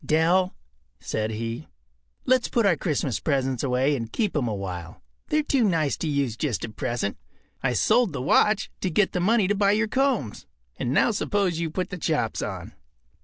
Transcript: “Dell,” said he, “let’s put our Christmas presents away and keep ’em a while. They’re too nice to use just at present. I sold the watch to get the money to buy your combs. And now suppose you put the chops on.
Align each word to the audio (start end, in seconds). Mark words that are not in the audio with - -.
“Dell,” 0.03 0.55
said 0.99 1.29
he, 1.29 1.67
“let’s 2.25 2.47
put 2.49 2.65
our 2.65 2.75
Christmas 2.75 3.19
presents 3.19 3.61
away 3.61 3.95
and 3.95 4.11
keep 4.11 4.35
’em 4.35 4.47
a 4.47 4.55
while. 4.55 5.03
They’re 5.27 5.43
too 5.43 5.63
nice 5.63 5.95
to 5.97 6.07
use 6.07 6.35
just 6.35 6.65
at 6.65 6.75
present. 6.75 7.17
I 7.61 7.73
sold 7.73 8.11
the 8.11 8.19
watch 8.19 8.71
to 8.81 8.89
get 8.89 9.11
the 9.11 9.19
money 9.19 9.47
to 9.47 9.53
buy 9.53 9.73
your 9.73 9.87
combs. 9.87 10.47
And 10.77 10.91
now 10.91 11.11
suppose 11.11 11.59
you 11.59 11.69
put 11.69 11.91
the 11.91 11.99
chops 11.99 12.41
on. 12.41 12.73